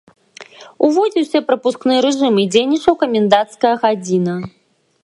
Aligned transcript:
Уводзіўся 0.87 1.41
прапускны 1.49 1.99
рэжым 2.07 2.35
і 2.45 2.47
дзейнічаў 2.57 2.93
каменданцкая 3.05 3.75
гадзіна. 3.87 4.35